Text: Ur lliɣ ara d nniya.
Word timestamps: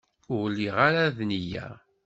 Ur 0.35 0.43
lliɣ 0.51 0.75
ara 0.87 1.15
d 1.17 1.19
nniya. 1.27 1.67